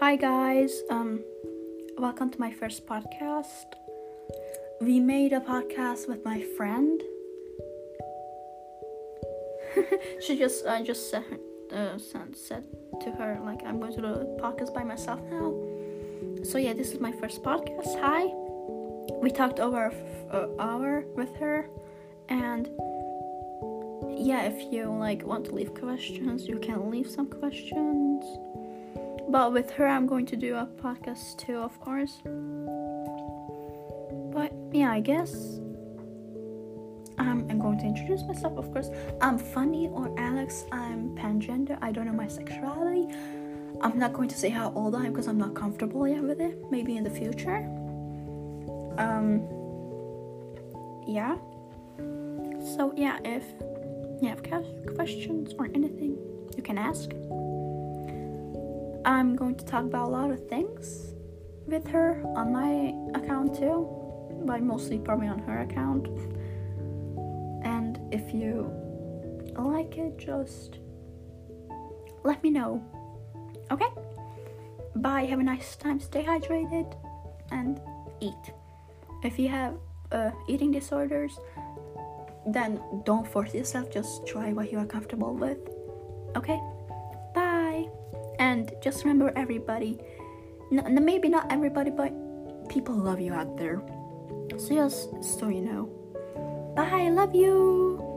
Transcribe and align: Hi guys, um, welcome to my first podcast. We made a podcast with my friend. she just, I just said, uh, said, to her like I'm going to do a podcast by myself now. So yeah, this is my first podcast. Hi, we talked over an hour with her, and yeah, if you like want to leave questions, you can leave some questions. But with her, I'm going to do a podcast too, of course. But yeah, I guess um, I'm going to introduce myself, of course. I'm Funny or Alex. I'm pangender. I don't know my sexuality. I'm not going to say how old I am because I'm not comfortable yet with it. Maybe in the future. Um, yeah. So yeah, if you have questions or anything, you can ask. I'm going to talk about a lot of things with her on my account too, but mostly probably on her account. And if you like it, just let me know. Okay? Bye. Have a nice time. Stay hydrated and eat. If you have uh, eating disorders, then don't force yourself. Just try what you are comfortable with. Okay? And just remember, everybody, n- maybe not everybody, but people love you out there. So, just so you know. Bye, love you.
Hi 0.00 0.14
guys, 0.14 0.82
um, 0.90 1.24
welcome 1.96 2.30
to 2.30 2.38
my 2.38 2.52
first 2.52 2.86
podcast. 2.86 3.74
We 4.80 5.00
made 5.00 5.32
a 5.32 5.40
podcast 5.40 6.06
with 6.06 6.24
my 6.24 6.40
friend. 6.56 7.02
she 10.24 10.38
just, 10.38 10.64
I 10.66 10.84
just 10.84 11.10
said, 11.10 11.24
uh, 11.72 11.98
said, 11.98 12.64
to 13.00 13.10
her 13.10 13.40
like 13.44 13.64
I'm 13.66 13.80
going 13.80 13.92
to 13.94 14.00
do 14.00 14.06
a 14.06 14.40
podcast 14.40 14.72
by 14.72 14.84
myself 14.84 15.20
now. 15.32 15.52
So 16.44 16.58
yeah, 16.58 16.74
this 16.74 16.92
is 16.92 17.00
my 17.00 17.10
first 17.10 17.42
podcast. 17.42 18.00
Hi, 18.00 18.26
we 19.20 19.32
talked 19.32 19.58
over 19.58 19.86
an 20.30 20.54
hour 20.60 21.06
with 21.16 21.34
her, 21.38 21.68
and 22.28 22.68
yeah, 24.16 24.42
if 24.42 24.72
you 24.72 24.92
like 24.92 25.24
want 25.24 25.46
to 25.46 25.52
leave 25.56 25.74
questions, 25.74 26.46
you 26.46 26.60
can 26.60 26.88
leave 26.88 27.10
some 27.10 27.26
questions. 27.26 28.24
But 29.30 29.52
with 29.52 29.70
her, 29.72 29.86
I'm 29.86 30.06
going 30.06 30.24
to 30.26 30.36
do 30.36 30.56
a 30.56 30.66
podcast 30.66 31.36
too, 31.36 31.58
of 31.58 31.78
course. 31.80 32.22
But 34.32 34.52
yeah, 34.72 34.90
I 34.90 35.00
guess 35.00 35.34
um, 37.18 37.46
I'm 37.50 37.58
going 37.58 37.78
to 37.78 37.84
introduce 37.84 38.22
myself, 38.22 38.56
of 38.56 38.72
course. 38.72 38.88
I'm 39.20 39.38
Funny 39.38 39.88
or 39.88 40.14
Alex. 40.18 40.64
I'm 40.72 41.14
pangender. 41.14 41.78
I 41.82 41.92
don't 41.92 42.06
know 42.06 42.12
my 42.12 42.28
sexuality. 42.28 43.08
I'm 43.82 43.98
not 43.98 44.14
going 44.14 44.28
to 44.28 44.34
say 44.34 44.48
how 44.48 44.72
old 44.72 44.94
I 44.94 45.04
am 45.04 45.12
because 45.12 45.28
I'm 45.28 45.38
not 45.38 45.54
comfortable 45.54 46.08
yet 46.08 46.22
with 46.22 46.40
it. 46.40 46.58
Maybe 46.70 46.96
in 46.96 47.04
the 47.04 47.10
future. 47.10 47.58
Um, 48.96 49.46
yeah. 51.06 51.36
So 52.76 52.94
yeah, 52.96 53.18
if 53.24 53.44
you 54.22 54.28
have 54.28 54.42
questions 54.96 55.54
or 55.58 55.66
anything, 55.74 56.16
you 56.56 56.62
can 56.62 56.78
ask. 56.78 57.10
I'm 59.04 59.36
going 59.36 59.54
to 59.56 59.64
talk 59.64 59.84
about 59.84 60.08
a 60.08 60.10
lot 60.10 60.30
of 60.30 60.48
things 60.48 61.14
with 61.66 61.86
her 61.88 62.22
on 62.36 62.52
my 62.52 62.94
account 63.18 63.58
too, 63.58 63.88
but 64.44 64.62
mostly 64.62 64.98
probably 64.98 65.28
on 65.28 65.38
her 65.40 65.60
account. 65.60 66.08
And 67.64 67.98
if 68.12 68.32
you 68.32 68.72
like 69.56 69.98
it, 69.98 70.18
just 70.18 70.78
let 72.24 72.42
me 72.42 72.50
know. 72.50 72.82
Okay? 73.70 73.88
Bye. 74.96 75.24
Have 75.26 75.40
a 75.40 75.42
nice 75.42 75.76
time. 75.76 76.00
Stay 76.00 76.24
hydrated 76.24 76.96
and 77.50 77.80
eat. 78.20 78.52
If 79.22 79.38
you 79.38 79.48
have 79.48 79.74
uh, 80.12 80.30
eating 80.48 80.70
disorders, 80.70 81.38
then 82.46 82.80
don't 83.04 83.26
force 83.26 83.54
yourself. 83.54 83.90
Just 83.90 84.26
try 84.26 84.52
what 84.52 84.72
you 84.72 84.78
are 84.78 84.86
comfortable 84.86 85.34
with. 85.34 85.58
Okay? 86.36 86.60
And 88.58 88.74
just 88.82 89.04
remember, 89.04 89.32
everybody, 89.36 90.00
n- 90.72 91.04
maybe 91.04 91.28
not 91.28 91.46
everybody, 91.52 91.90
but 91.90 92.10
people 92.68 92.96
love 92.96 93.20
you 93.20 93.32
out 93.32 93.56
there. 93.56 93.80
So, 94.56 94.74
just 94.74 95.22
so 95.22 95.46
you 95.46 95.62
know. 95.62 95.84
Bye, 96.74 97.08
love 97.10 97.36
you. 97.36 98.07